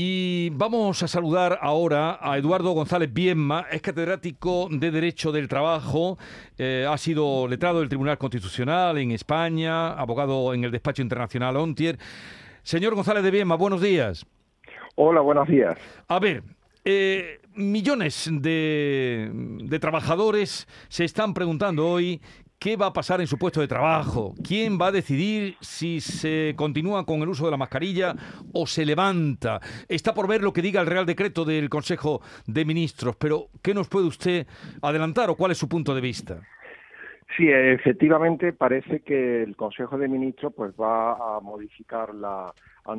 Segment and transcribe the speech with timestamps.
[0.00, 6.18] Y vamos a saludar ahora a Eduardo González Bienma, es catedrático de Derecho del Trabajo,
[6.56, 11.98] eh, ha sido letrado del Tribunal Constitucional en España, abogado en el despacho internacional ONTIER.
[12.62, 14.24] Señor González de Bienma, buenos días.
[14.94, 15.76] Hola, buenos días.
[16.06, 16.44] A ver,
[16.84, 22.20] eh, millones de, de trabajadores se están preguntando hoy
[22.60, 24.34] ¿Qué va a pasar en su puesto de trabajo?
[24.42, 28.16] ¿Quién va a decidir si se continúa con el uso de la mascarilla
[28.52, 29.60] o se levanta?
[29.88, 33.74] Está por ver lo que diga el Real Decreto del Consejo de Ministros, pero ¿qué
[33.74, 34.48] nos puede usted
[34.82, 36.40] adelantar o cuál es su punto de vista?
[37.36, 42.52] Sí, efectivamente parece que el Consejo de Ministros pues va a modificar la,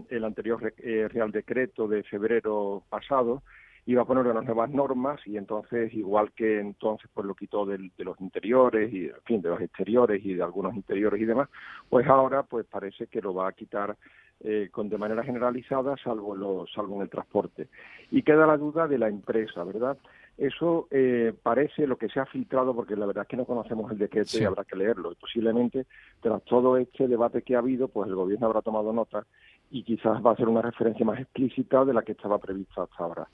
[0.09, 3.43] el anterior eh, Real Decreto de febrero pasado
[3.85, 7.91] iba a poner unas nuevas normas y entonces, igual que entonces pues lo quitó de,
[7.97, 11.49] los interiores y, en fin, de los exteriores y de algunos interiores y demás,
[11.89, 13.97] pues ahora pues parece que lo va a quitar
[14.41, 17.67] eh, con de manera generalizada, salvo, lo, salvo en el transporte.
[18.11, 19.97] Y queda la duda de la empresa, ¿verdad?
[20.37, 23.91] Eso eh, parece lo que se ha filtrado, porque la verdad es que no conocemos
[23.91, 25.11] el decreto y habrá que leerlo.
[25.11, 25.85] Y posiblemente,
[26.21, 29.25] tras todo este debate que ha habido, pues el gobierno habrá tomado nota
[29.69, 33.03] y quizás va a ser una referencia más explícita de la que estaba prevista hasta
[33.03, 33.27] ahora.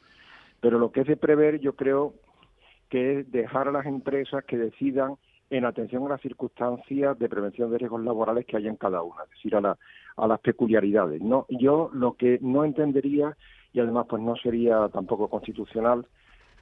[0.66, 2.16] Pero lo que es de prever, yo creo
[2.90, 5.14] que es dejar a las empresas que decidan
[5.52, 9.26] en atención a las circunstancias de prevención de riesgos laborales que hay en cada una,
[9.26, 9.78] es decir, a, la,
[10.18, 11.22] a las peculiaridades.
[11.22, 13.38] No, yo lo que no entendería
[13.74, 16.08] y además pues no sería tampoco constitucional,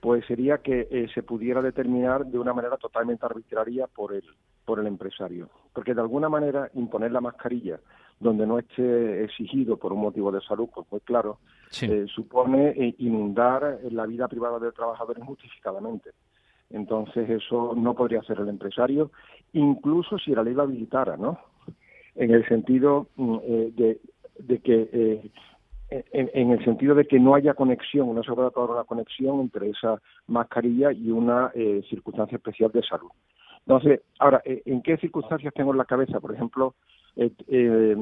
[0.03, 4.25] pues sería que eh, se pudiera determinar de una manera totalmente arbitraria por el
[4.65, 7.79] por el empresario, porque de alguna manera imponer la mascarilla
[8.19, 11.39] donde no esté exigido por un motivo de salud, pues muy claro,
[11.81, 16.11] eh, supone eh, inundar la vida privada del trabajador injustificadamente.
[16.69, 19.11] Entonces eso no podría hacer el empresario,
[19.53, 21.39] incluso si la ley lo habilitara, ¿no?
[22.15, 23.99] En el sentido mm, eh,
[24.37, 25.31] de, que
[26.11, 29.69] en, el sentido de que no haya conexión, no se pueda dar una conexión entre
[29.69, 31.51] esa mascarilla y una
[31.89, 33.09] circunstancia especial de salud.
[33.65, 36.19] Entonces, ahora, ¿en qué circunstancias tengo en la cabeza?
[36.19, 36.75] Por ejemplo,
[37.15, 37.95] eh, eh,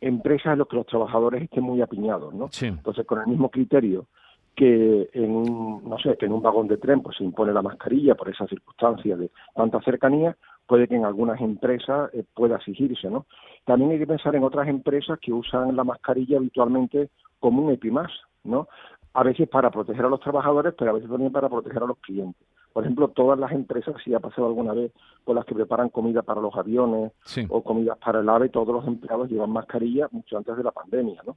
[0.00, 2.48] empresas en las que los trabajadores estén muy apiñados, ¿no?
[2.60, 4.06] Entonces, con el mismo criterio
[4.54, 7.62] que en un, no sé, que en un vagón de tren pues se impone la
[7.62, 13.10] mascarilla por esa circunstancia de tanta cercanía, puede que en algunas empresas eh, pueda exigirse,
[13.10, 13.26] ¿no?
[13.64, 17.10] También hay que pensar en otras empresas que usan la mascarilla habitualmente
[17.40, 18.10] como un EPIMAS,
[18.44, 18.68] ¿no?
[19.12, 21.98] A veces para proteger a los trabajadores, pero a veces también para proteger a los
[21.98, 22.46] clientes.
[22.74, 24.90] Por ejemplo, todas las empresas, si ha pasado alguna vez,
[25.22, 27.12] con las que preparan comida para los aviones
[27.48, 31.22] o comida para el AVE, todos los empleados llevan mascarilla mucho antes de la pandemia,
[31.24, 31.36] ¿no?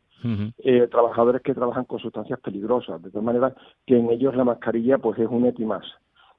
[0.58, 3.54] Eh, trabajadores que trabajan con sustancias peligrosas, de tal manera
[3.86, 5.86] que en ellos la mascarilla pues es un EPI más.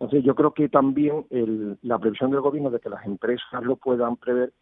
[0.00, 1.26] Entonces yo creo que también
[1.82, 4.52] la previsión del gobierno de que las empresas lo puedan prever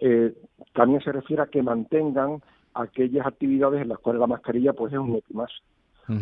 [0.00, 0.32] eh,
[0.74, 2.40] también se refiere a que mantengan
[2.72, 5.50] aquellas actividades en las cuales la mascarilla pues es un EPI más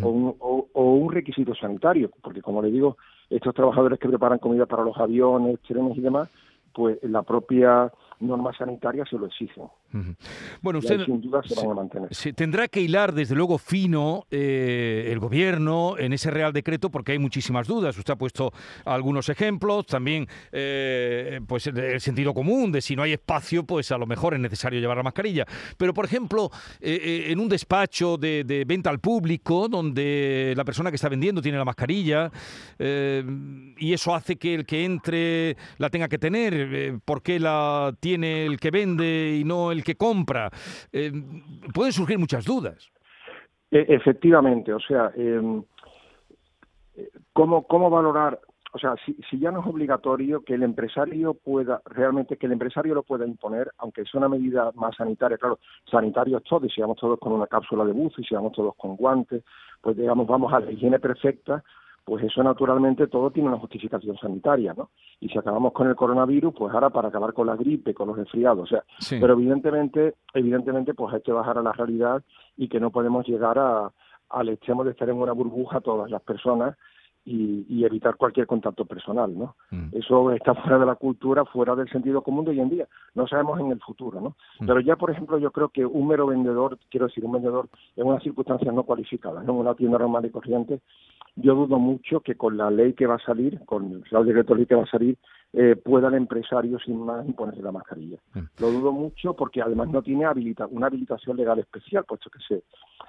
[0.02, 2.96] o, un, requisito sanitario, porque como le digo,
[3.30, 6.28] estos trabajadores que preparan comida para los aviones, trenes y demás,
[6.72, 9.64] pues la propia norma sanitaria se lo exigen.
[10.60, 11.06] Bueno, usted.
[12.10, 17.12] Se tendrá que hilar desde luego fino eh, el gobierno en ese Real Decreto porque
[17.12, 17.96] hay muchísimas dudas.
[17.96, 18.52] Usted ha puesto
[18.84, 23.98] algunos ejemplos, también eh, pues el, sentido común de si no hay espacio, pues a
[23.98, 25.46] lo mejor es necesario llevar la mascarilla.
[25.76, 26.50] Pero por ejemplo,
[26.80, 31.58] eh, en un despacho de, venta al público donde la persona que está vendiendo tiene
[31.58, 32.30] la mascarilla
[32.78, 38.46] y eso hace que el que entre la tenga que tener, ¿por qué la tiene
[38.46, 40.50] el que vende y no el que compra.
[40.92, 41.12] Eh,
[41.72, 42.90] pueden surgir muchas dudas.
[43.70, 45.62] E, efectivamente, o sea, em,
[47.32, 48.40] ¿cómo, ¿cómo valorar
[48.74, 52.52] o sea, si, si, ya no es obligatorio que el empresario pueda, realmente que el
[52.52, 56.80] empresario lo pueda imponer, aunque sea una medida más sanitaria, claro, sanitarios todos, y si
[56.80, 59.44] vamos todos con una cápsula de buzo y si vamos todos con guantes,
[59.80, 61.62] pues digamos, vamos a la higiene perfecta,
[62.04, 64.90] pues eso naturalmente todo tiene una justificación sanitaria, ¿no?
[65.20, 68.16] Y si acabamos con el coronavirus, pues ahora para acabar con la gripe, con los
[68.16, 72.22] resfriados, o sea, pero evidentemente, evidentemente, pues hay que bajar a la realidad
[72.56, 73.90] y que no podemos llegar a,
[74.28, 76.76] al extremo de estar en una burbuja todas las personas
[77.24, 79.56] y, evitar cualquier contacto personal, ¿no?
[79.70, 79.88] Mm.
[79.92, 82.88] Eso está fuera de la cultura, fuera del sentido común de hoy en día.
[83.14, 84.36] No sabemos en el futuro, ¿no?
[84.60, 84.66] Mm.
[84.66, 88.06] Pero ya, por ejemplo, yo creo que un mero vendedor, quiero decir, un vendedor en
[88.06, 90.80] unas circunstancias no cualificadas, en una tienda normal y corriente,
[91.36, 94.54] yo dudo mucho que con la ley que va a salir, con el Real Decreto
[94.54, 95.18] Ley que va a salir,
[95.52, 98.18] eh, pueda el empresario sin más imponerse la mascarilla.
[98.34, 98.40] Mm.
[98.60, 102.62] Lo dudo mucho porque además no tiene habilita una habilitación legal especial, puesto que sé.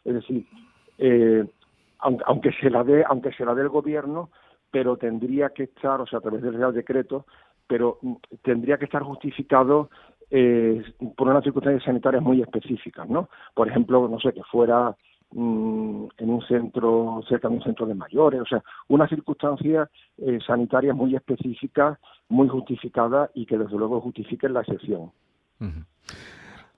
[0.04, 0.46] Es decir,
[0.98, 1.46] eh,
[2.00, 4.30] aunque, se la dé, aunque se la dé el gobierno,
[4.72, 7.26] pero tendría que estar, o sea, a través del Real Decreto,
[7.68, 9.90] pero mm, tendría que estar justificado
[10.32, 10.84] eh,
[11.16, 13.30] por unas circunstancias sanitarias muy específicas, ¿no?
[13.54, 14.96] Por ejemplo, no sé, que fuera
[15.32, 20.40] mm, en un centro, cerca de un centro de mayores, o sea, una circunstancia eh,
[20.46, 22.00] sanitaria muy específica,
[22.30, 25.12] muy justificada y que desde luego justifique la excepción.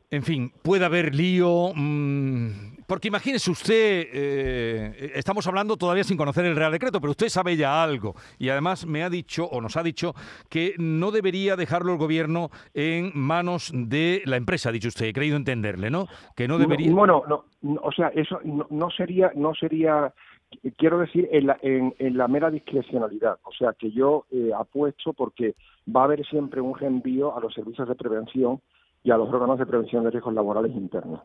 [0.09, 6.45] En fin, puede haber lío, mm, porque imagínese usted, eh, estamos hablando todavía sin conocer
[6.45, 9.77] el Real Decreto, pero usted sabe ya algo y además me ha dicho o nos
[9.77, 10.13] ha dicho
[10.49, 15.13] que no debería dejarlo el gobierno en manos de la empresa, ha dicho usted, he
[15.13, 16.07] creído entenderle, ¿no?
[16.35, 16.91] Que no debería.
[16.91, 17.45] bueno, no,
[17.83, 20.13] o sea, eso no, sería, no sería
[20.77, 23.37] quiero decir, en la, en, la mera discrecionalidad.
[23.43, 25.55] O sea, que yo eh, apuesto porque
[25.93, 28.61] va a haber siempre un reenvío a los servicios de prevención
[29.07, 31.21] y a los órganos de prevención de riesgos laborales internos.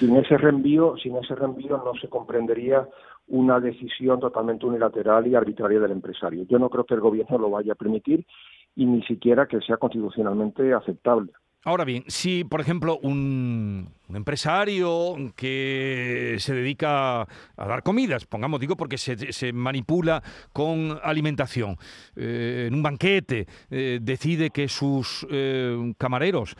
[0.00, 2.88] Sin ese reenvío, sin ese reenvío no se comprendería
[3.28, 6.44] una decisión totalmente unilateral y arbitraria del empresario.
[6.48, 8.26] Yo no creo que el gobierno lo vaya a permitir
[8.74, 11.30] y ni siquiera que sea constitucionalmente aceptable.
[11.64, 17.26] Ahora bien, si por ejemplo un, empresario que se dedica a
[17.56, 21.78] dar comidas, pongamos, digo porque se, manipula con alimentación,
[22.16, 26.56] eh, en un banquete eh, decide que sus eh, camareros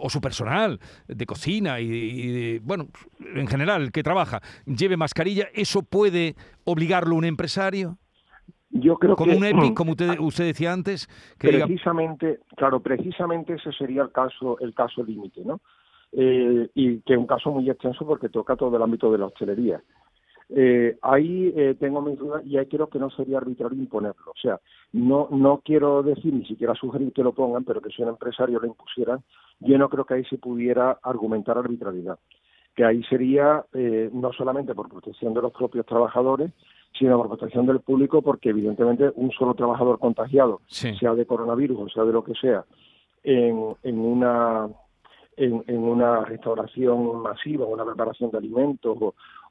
[0.00, 0.78] o su personal
[1.08, 2.88] de cocina y, bueno,
[3.18, 7.98] en general, que trabaja, lleve mascarilla, ¿eso puede obligarlo un empresario?
[8.80, 11.08] Yo creo como un EPI, como usted, decía antes.
[11.38, 15.60] precisamente, claro, precisamente ese sería el caso, el caso límite, ¿no?
[16.12, 19.26] Eh, y que es un caso muy extenso porque toca todo el ámbito de la
[19.26, 19.82] hostelería.
[20.48, 24.30] Eh, ahí eh, tengo mis dudas y ahí creo que no sería arbitrario imponerlo.
[24.30, 24.60] O sea,
[24.92, 28.60] no, no quiero decir ni siquiera sugerir que lo pongan, pero que si un empresario
[28.60, 29.22] lo impusieran,
[29.60, 32.18] yo no creo que ahí se pudiera argumentar arbitrariedad.
[32.74, 33.64] Que ahí sería
[34.12, 36.52] no solamente por protección de los propios trabajadores,
[36.98, 41.88] sino por protección del público, porque evidentemente un solo trabajador contagiado, sea de coronavirus o
[41.88, 42.64] sea de lo que sea,
[43.22, 44.68] en, en una
[45.36, 48.96] en, una restauración masiva, una preparación de alimentos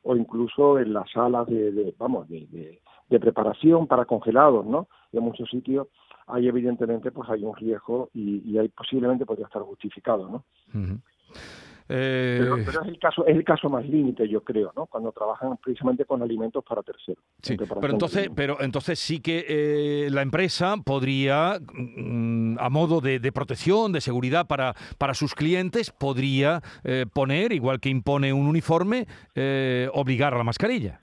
[0.04, 2.80] o, incluso en las salas de, vamos de,
[3.10, 4.88] de, preparación para congelados, ¿no?
[5.14, 5.88] En muchos sitios
[6.28, 10.44] hay evidentemente pues hay un riesgo y, y ahí posiblemente podría estar justificado, ¿no?
[11.88, 14.88] Eh, pero, es el caso es el caso más límite, yo creo, ¿no?
[14.88, 17.24] Cuando trabajan precisamente con alimentos para terceros.
[17.42, 23.20] Sí, pero entonces, pero entonces sí que eh, la empresa podría, mm, a modo de,
[23.32, 29.08] protección, de seguridad para, para sus clientes, podría eh, poner, igual que impone un uniforme,
[29.94, 31.00] obligar a la mascarilla.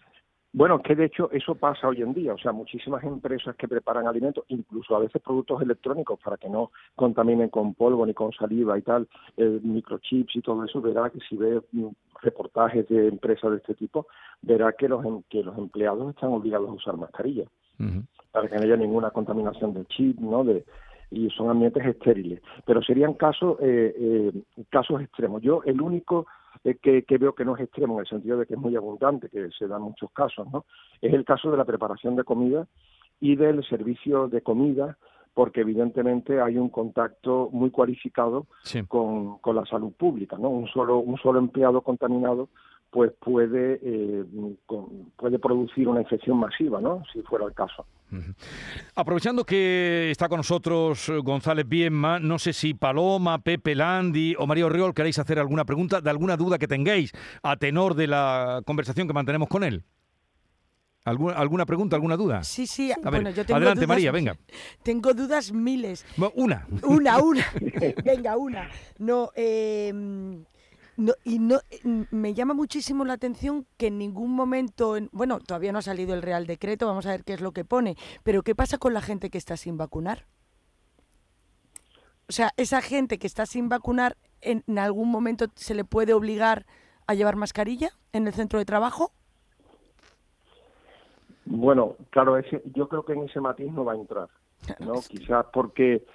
[0.55, 4.07] Bueno, que de hecho eso pasa hoy en día, o sea, muchísimas empresas que preparan
[4.07, 8.77] alimentos, incluso a veces productos electrónicos para que no contaminen con polvo ni con saliva
[8.77, 9.09] y tal,
[9.39, 11.87] eh, microchips y todo eso, verá que si ve mm,
[12.21, 14.07] reportajes de empresas de este tipo,
[14.43, 17.45] verá que los em, que los empleados están obligados a usar mascarilla
[18.31, 20.45] para que no haya ninguna contaminación de chip, ¿no?
[20.45, 20.65] De,
[21.11, 22.41] y son ambientes estériles.
[22.67, 24.33] Pero serían casos eh, eh,
[24.71, 25.43] casos extremos.
[25.43, 26.27] Yo el único
[26.83, 29.29] que, que, veo que no es extremo en el sentido de que es muy abundante,
[29.29, 30.65] que se dan muchos casos, ¿no?
[31.01, 32.67] Es el caso de la preparación de comida
[33.21, 34.99] y del servicio de comida,
[35.35, 38.47] porque evidentemente hay un contacto muy cualificado
[38.89, 40.51] con, con la salud pública, ¿no?
[40.51, 42.49] Un solo, un solo empleado contaminado
[42.93, 44.25] pues puede, eh,
[45.17, 47.03] puede producir una infección masiva, ¿no?
[47.11, 47.87] Si fuera el caso.
[48.95, 54.47] Aprovechando que está con nosotros eh, González Bienma, no sé si Paloma, Pepe Landi o
[54.47, 57.13] María Orriol queréis hacer alguna pregunta de alguna duda que tengáis
[57.43, 59.85] a tenor de la conversación que mantenemos con él.
[61.07, 62.45] ¿Alguna, ¿Alguna pregunta, alguna duda?
[62.45, 62.93] Sí, sí.
[63.03, 64.37] bueno, yo tengo adelante, María, venga.
[64.85, 66.05] Tengo dudas miles.
[66.35, 66.67] una.
[66.83, 67.45] Una, una.
[68.05, 68.69] venga, una.
[68.99, 70.45] No, eh,
[70.97, 71.61] no, y no
[72.11, 76.23] me llama muchísimo la atención que en ningún momento, bueno, todavía no ha salido el
[76.23, 79.01] Real Decreto, vamos a ver qué es lo que pone, pero ¿qué pasa con la
[79.01, 80.27] gente que está sin vacunar?
[82.29, 86.67] O sea, esa gente que está sin vacunar, ¿en, algún momento se le puede obligar
[87.07, 89.13] a llevar mascarilla en el centro de trabajo?
[91.45, 92.41] Bueno, claro,
[92.75, 94.29] yo creo que en ese matiz no va a entrar,
[94.81, 94.95] ¿no?
[95.09, 96.07] Quizás porque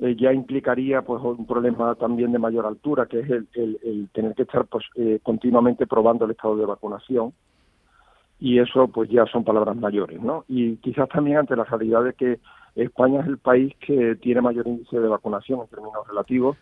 [0.00, 4.42] eh, ya implicaría pues un problema también de mayor altura, que es el, tener que
[4.42, 7.32] estar pues eh, continuamente probando el estado de vacunación
[8.38, 10.44] y eso pues ya son palabras mayores, ¿no?
[10.46, 12.38] Y quizás también ante la realidad de que
[12.76, 16.56] España es el país que tiene mayor índice de vacunación en términos relativos,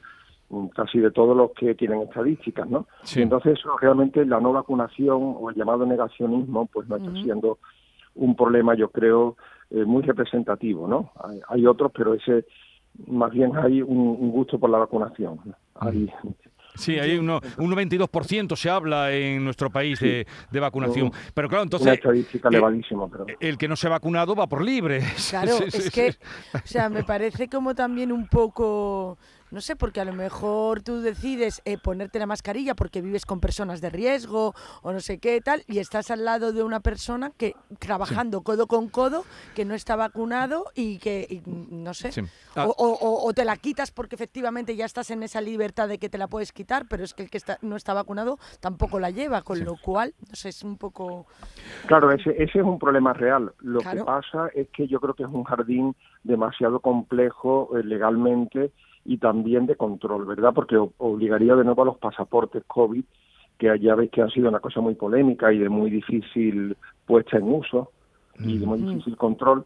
[0.49, 2.87] mm, casi de todos los que tienen estadísticas, ¿no?
[3.17, 7.59] Entonces realmente la no vacunación o el llamado negacionismo pues no está siendo
[8.15, 9.37] un problema, yo creo,
[9.69, 11.11] eh, muy representativo, ¿no?
[11.49, 12.47] hay otros, pero ese
[13.07, 15.39] más bien hay un, gusto por la vacunación.
[16.77, 20.27] Sí, hay un 92% se habla en nuestro país de,
[20.61, 21.11] vacunación.
[21.35, 21.87] Pero claro, entonces...
[21.87, 23.09] Una estadística elevadísima.
[23.09, 23.27] Pero...
[23.41, 25.01] El que no se ha vacunado va por libre.
[25.31, 26.15] Claro, es que,
[26.55, 29.19] o sea, me parece como también un poco
[29.51, 33.41] no sé, porque a lo mejor tú decides eh, ponerte la mascarilla porque vives con
[33.41, 37.31] personas de riesgo o no sé qué tal, y estás al lado de una persona
[37.37, 39.25] que trabajando codo con codo,
[39.55, 42.11] que no está vacunado y que, no sé,
[42.57, 42.67] ah.
[42.69, 46.29] o, te la quitas porque efectivamente ya estás en esa libertad de que te la
[46.29, 49.65] puedes quitar, pero es que el que está, no está vacunado tampoco la lleva, con
[49.65, 51.27] lo cual, no sé, es un poco...
[51.87, 53.53] Claro, ese, ese es un problema real.
[53.61, 58.73] Lo que pasa es que yo creo que es un jardín demasiado complejo eh, legalmente
[59.07, 60.53] y también de control, ¿verdad?
[60.55, 63.05] Porque obligaría de nuevo a los pasaportes COVID,
[63.59, 67.39] que ya veis que han sido una cosa muy polémica y de muy difícil puesta
[67.39, 67.93] en uso
[68.39, 69.65] y de muy difícil control.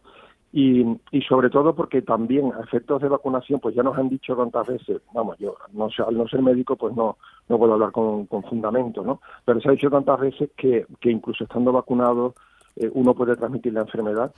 [0.53, 4.35] Y, y sobre todo porque también a efectos de vacunación, pues ya nos han dicho
[4.35, 7.17] tantas veces, vamos, yo no, al no ser médico, pues no,
[7.47, 9.21] no puedo hablar con, con fundamento, ¿no?
[9.45, 12.33] Pero se ha dicho tantas veces que, que incluso estando vacunado
[12.75, 14.33] eh, uno puede transmitir la enfermedad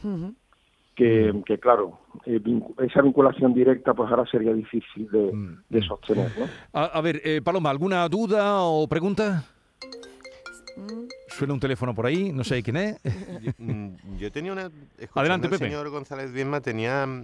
[0.95, 2.39] que, que claro, eh,
[2.79, 5.83] esa vinculación directa pues ahora sería difícil de, mm.
[5.87, 6.31] sostener.
[6.37, 6.47] ¿no?
[6.73, 9.43] A, ver, eh, Paloma, ¿alguna duda o pregunta?
[11.27, 13.01] Suena un teléfono por ahí, no sé quién es.
[13.03, 14.71] Yo, mm, tenía una...
[15.15, 15.65] Adelante, Pepe.
[15.65, 17.05] El señor González Bienma tenía...
[17.05, 17.23] Mm,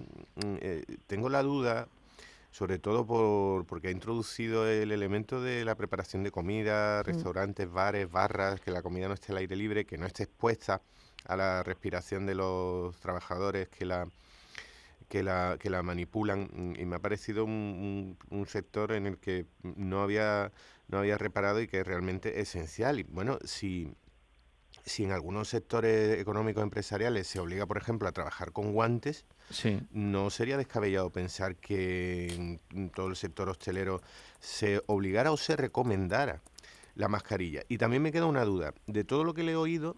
[0.61, 1.88] eh, tengo la duda,
[2.51, 8.11] sobre todo por, porque ha introducido el elemento de la preparación de comida, restaurantes, bares,
[8.11, 10.81] barras, que la comida no esté al aire libre, que no esté expuesta
[11.25, 14.07] a la respiración de los trabajadores que la
[15.09, 18.15] que la, que la manipulan y me ha parecido un,
[18.47, 20.51] sector en el que no había,
[20.88, 22.99] no había reparado y que es realmente esencial.
[22.99, 23.91] Y bueno, si,
[24.85, 29.25] si en algunos sectores económicos empresariales se obliga, por ejemplo, a trabajar con guantes,
[29.91, 34.01] no sería descabellado pensar que en todo el sector hostelero
[34.39, 36.43] se obligara o se recomendara
[36.93, 37.63] la mascarilla.
[37.67, 38.75] Y también me queda una duda.
[38.85, 39.97] De todo lo que le he oído,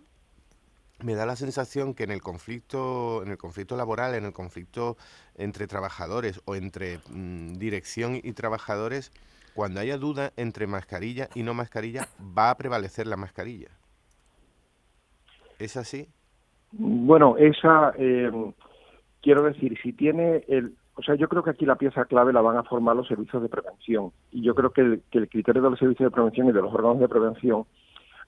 [1.04, 4.98] me da la sensación que en el conflicto, en el conflicto laboral, en el conflicto
[5.36, 9.12] entre trabajadores o entre mm, dirección y trabajadores,
[9.54, 13.70] cuando haya duda entre mascarilla y no mascarilla, va a prevalecer la mascarilla.
[15.60, 16.08] ¿Es así?
[16.72, 18.32] Bueno, esa, eh,
[19.22, 22.42] quiero decir, si tiene el, o sea, yo creo que aquí la pieza clave la
[22.42, 24.12] van a formar los servicios de prevención.
[24.32, 26.62] Y yo creo que el, que el criterio de los servicios de prevención y de
[26.62, 27.66] los órganos de prevención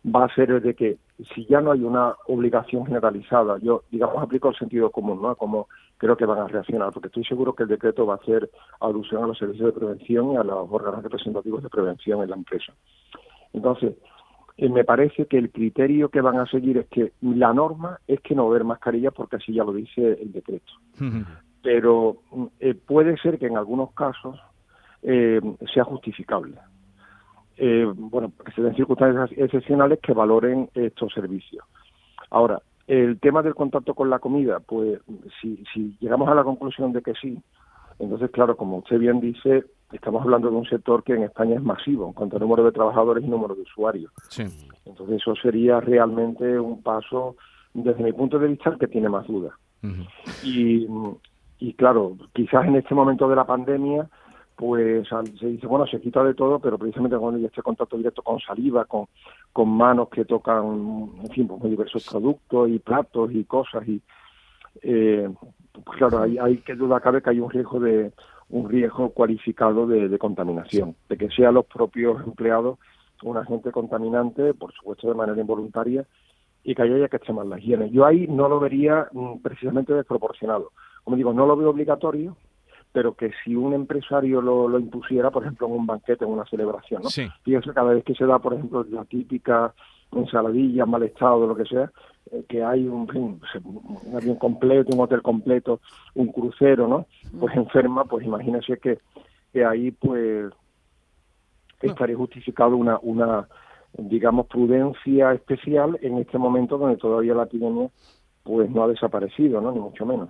[0.06, 0.98] va a ser de que
[1.34, 5.36] si ya no hay una obligación generalizada, yo, digamos, aplico el sentido común, ¿no?
[5.36, 5.68] Como
[5.98, 8.50] creo que van a reaccionar, porque estoy seguro que el decreto va a hacer
[8.82, 12.36] alusión a los servicios de prevención y a los órganos representativos de prevención en la
[12.36, 12.74] empresa.
[13.54, 13.94] Entonces,
[14.58, 18.20] eh, me parece que el criterio que van a seguir es que la norma es
[18.22, 20.74] que no ver mascarilla porque así ya lo dice el decreto.
[21.62, 22.18] Pero
[22.60, 24.38] eh, puede ser que en algunos casos
[25.02, 25.40] eh,
[25.74, 26.56] sea justificable
[27.58, 31.64] eh, bueno, que se den circunstancias excepcionales que valoren estos servicios.
[32.30, 35.00] Ahora, el tema del contacto con la comida, pues
[35.42, 37.40] si, si llegamos a la conclusión de que sí,
[38.00, 41.64] entonces, claro, como usted bien dice, estamos hablando de un sector que en España es
[41.64, 44.12] masivo en cuanto a número de trabajadores y número de usuarios.
[44.86, 47.36] Entonces, eso sería realmente un paso,
[47.74, 49.54] desde mi punto de vista, que tiene más dudas.
[50.44, 50.88] y,
[51.60, 54.10] y claro, quizás en este momento de la pandemia
[54.66, 58.40] pues se dice, bueno, se quita de todo, pero precisamente cuando este contacto directo con
[58.40, 59.08] saliva, con,
[59.52, 64.02] con manos que tocan, en fin, pues muy diversos productos y platos y cosas, y
[64.82, 65.30] eh,
[65.84, 68.14] pues claro, hay, hay que duda cabe que hay un riesgo de
[68.52, 72.80] un riesgo cualificado de, contaminación, de que sean los propios empleados
[73.24, 76.06] un agente contaminante, por supuesto de manera involuntaria,
[76.64, 77.90] y que haya que extremar la higiene.
[77.90, 80.72] Yo ahí no lo vería mm, precisamente desproporcionado.
[81.04, 82.38] Como digo, no lo veo obligatorio,
[82.94, 86.46] pero que si un empresario lo, lo, impusiera, por ejemplo, en un banquete, en una
[86.46, 87.10] celebración, ¿no?
[87.10, 87.28] Sí.
[87.42, 89.74] Fíjense, cada vez que se da, por ejemplo, la típica
[90.12, 91.92] ensaladilla, mal estado, lo que sea,
[92.32, 95.82] eh, que hay un, un avión completo, un hotel completo,
[96.14, 97.08] un crucero, ¿no?
[97.40, 99.00] Pues enferma, pues imagínese que,
[99.52, 100.54] que ahí, pues,
[101.82, 103.48] estaría justificado una, una,
[103.98, 107.90] digamos, prudencia especial en este momento donde todavía la epidemia,
[108.44, 109.72] pues, no ha desaparecido, ¿no?
[109.72, 110.30] Ni mucho menos.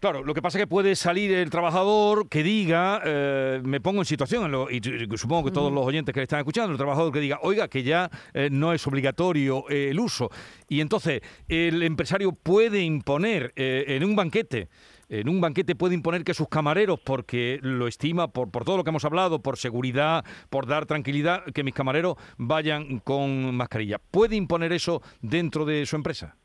[0.00, 4.00] Claro, lo que pasa es que puede salir el trabajador que diga, eh, me pongo
[4.00, 4.80] en situación, y,
[5.16, 7.82] supongo que todos los oyentes que le están escuchando, el trabajador que diga, oiga, que
[7.82, 10.30] ya eh, no es obligatorio eh, el uso.
[10.68, 14.68] Y entonces el empresario puede imponer en un banquete,
[15.08, 18.84] en un banquete puede imponer que sus camareros, porque lo estima por, por todo lo
[18.84, 23.98] que hemos hablado, por seguridad, por dar tranquilidad, que mis camareros vayan con mascarilla.
[23.98, 26.36] ¿Puede imponer eso dentro de su empresa?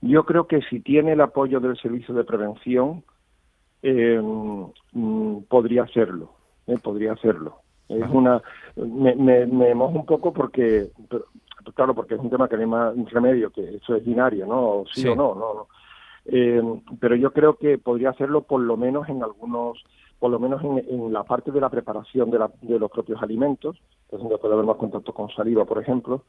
[0.00, 3.02] Yo creo que si tiene el apoyo del servicio de prevención,
[3.82, 6.32] eh, mm, podría hacerlo,
[6.66, 7.60] eh, podría hacerlo.
[7.88, 8.42] Es una,
[8.76, 9.14] me,
[9.46, 10.90] me, mojo un poco porque,
[11.74, 14.84] claro, porque es un tema que hay más remedio, que eso es binario, ¿no?
[14.92, 15.68] sí, o no, no, no.
[16.26, 16.62] Eh,
[17.00, 19.82] pero yo creo que podría hacerlo por lo menos en algunos,
[20.18, 24.18] por lo menos en, la parte de la preparación de, de los propios alimentos, es
[24.18, 26.24] donde puede haber más contacto con saliva, por ejemplo,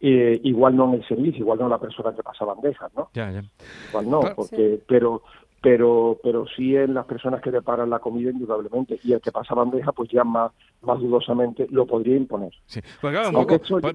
[0.00, 3.08] eh, igual no en el servicio, igual no la persona que pasa bandejas, ¿no?
[3.14, 3.42] Ya, ya.
[3.90, 5.22] Igual no, porque, pero
[5.66, 9.52] pero pero sí en las personas que preparan la comida indudablemente y el que pasa
[9.54, 12.52] bandeja pues ya más más dudosamente lo podría imponer.
[12.66, 12.80] Sí.
[13.00, 13.32] Pues claro,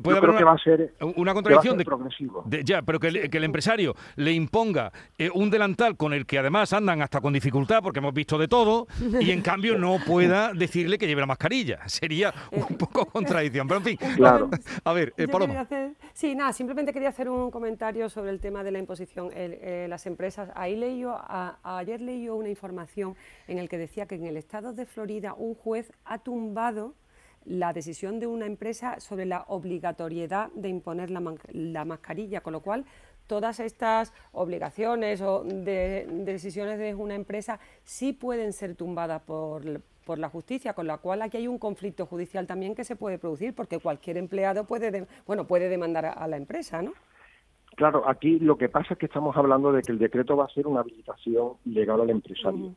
[0.02, 2.44] puede, haber una, que va a ser una contradicción de, progresivo.
[2.66, 6.40] ya, pero que el, que el, empresario le imponga eh, un delantal con el que
[6.40, 8.88] además andan hasta con dificultad porque hemos visto de todo
[9.22, 11.88] y en cambio no pueda decirle que lleve la mascarilla.
[11.88, 13.98] Sería un poco contradicción, pero en fin.
[14.18, 14.50] Claro.
[14.84, 15.66] A ver, eh, Paloma.
[16.14, 19.30] Sí, nada, simplemente quería hacer un comentario sobre el tema de la imposición.
[19.34, 21.04] Eh, las empresas, ahí leí
[21.64, 23.16] ayer leí una información
[23.48, 26.96] en el que decía que en el estado de Florida un juez ha tumbado
[27.46, 32.86] la decisión de una empresa sobre la obligatoriedad de imponer la, mascarilla, con lo cual
[33.28, 40.20] todas estas obligaciones o de, decisiones de una empresa sí pueden ser tumbadas por, por
[40.20, 43.54] la justicia, con la cual aquí hay un conflicto judicial también que se puede producir,
[43.54, 46.94] porque cualquier empleado puede, bueno, puede demandar a, a la empresa, ¿no?
[47.76, 50.50] Claro, aquí lo que pasa es que estamos hablando de que el decreto va a
[50.50, 52.76] ser una habilitación legal al empresario.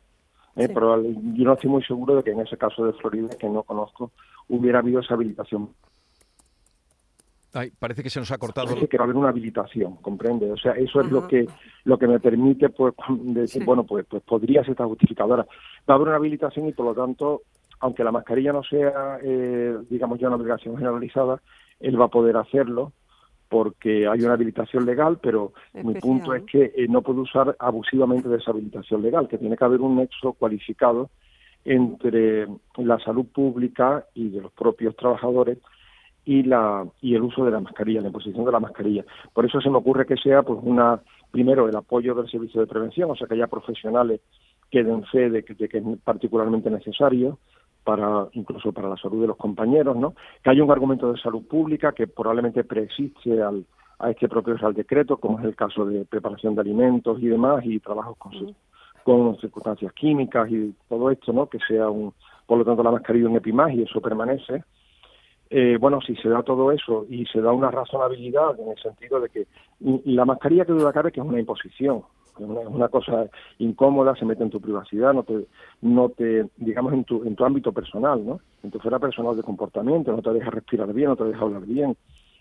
[0.57, 0.69] ¿eh?
[0.69, 3.63] Pero yo no estoy muy seguro de que en ese caso de Florida, que no
[3.65, 4.13] conozco,
[4.49, 5.71] hubiera habido esa habilitación.
[7.55, 8.67] Ay, parece que se nos ha cortado.
[8.67, 10.51] Parece que va a haber una habilitación, comprende.
[10.51, 11.47] O sea, eso es lo que
[11.85, 15.47] lo que me permite, pues, decir, bueno, pues, pues podría ser esta justificadora.
[15.89, 17.43] Va a haber una habilitación y, por lo tanto,
[17.81, 21.41] aunque la mascarilla no sea, eh, digamos, ya una obligación generalizada,
[21.81, 22.93] él va a poder hacerlo
[23.49, 28.29] porque hay una habilitación legal, pero mi punto es que eh, no puede usar abusivamente
[28.29, 31.11] de esa habilitación legal, que tiene que haber un nexo cualificado
[31.65, 35.59] entre la salud pública y de los propios trabajadores
[36.25, 39.05] y la y el uso de la mascarilla, la imposición de la mascarilla.
[39.33, 41.01] Por eso se me ocurre que sea pues una
[41.31, 44.21] primero el apoyo del servicio de prevención, o sea que haya profesionales
[44.71, 47.39] que den fe de que es particularmente necesario,
[47.85, 50.15] para incluso para la salud de los compañeros, ¿no?
[50.43, 53.65] Que hay un argumento de salud pública que probablemente preexiste al,
[53.99, 57.65] a este propio Real Decreto, como es el caso de preparación de alimentos y demás,
[57.65, 58.57] y trabajos con,
[59.05, 61.47] con circunstancias químicas y todo esto, ¿no?
[61.47, 62.13] Que sea un,
[62.47, 64.65] por lo tanto, la mascarilla un epimás y eso permanece.
[65.51, 69.21] Eh, bueno, si se da todo eso y se da una razonabilidad en el sentido
[69.21, 69.47] de que
[70.05, 72.03] la mascarilla que duda cabe que es una imposición,
[72.39, 73.27] es una, cosa
[73.59, 75.47] incómoda, se mete en tu privacidad, no te,
[75.83, 78.41] no te, digamos, en tu, en tu ámbito personal, ¿no?
[78.65, 81.65] En tu esfera personal de comportamiento, no te deja respirar bien, no te deja hablar
[81.65, 81.97] bien,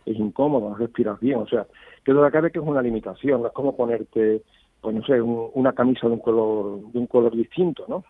[0.06, 1.68] es incómodo, no respiras bien, o sea,
[2.04, 4.42] que duda cabe que es una limitación, no es como ponerte,
[4.82, 8.04] pues no sé, una camisa de un color, de un color distinto, ¿no?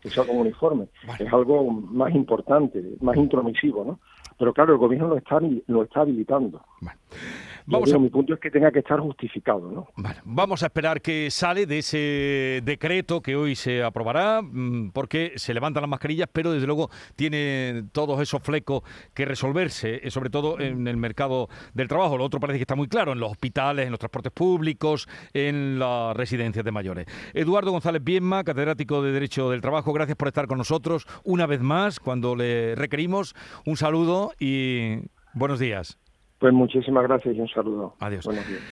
[0.00, 0.88] Que sea como uniforme.
[1.18, 4.00] Es algo más importante, más intromisivo, ¿no?
[4.38, 6.62] Pero claro, el gobierno lo está, lo está habilitando.
[7.66, 7.98] Vamos a...
[7.98, 9.70] Mi punto es que tenga que estar justificado.
[9.70, 9.88] ¿no?
[10.24, 15.52] vamos a esperar que sale de ese decreto que hoy se aprobará, mm, porque se
[15.52, 18.82] levantan las mascarillas, pero desde luego tiene todos esos flecos
[19.14, 22.16] que resolverse, eh, sobre todo en el mercado del trabajo.
[22.16, 25.78] Lo otro parece que está muy claro, en los hospitales, en los transportes públicos, en
[25.78, 27.06] las residencias de mayores.
[27.34, 31.60] Eduardo González Bienma, catedrático de Derecho del Trabajo, gracias por estar con nosotros una vez
[31.60, 33.34] más cuando le requerimos.
[33.64, 34.98] Un saludo y
[35.34, 35.98] buenos días.
[36.38, 37.94] Pues muchísimas gracias y un saludo.
[38.00, 38.24] Adiós.
[38.24, 38.62] Buenos días.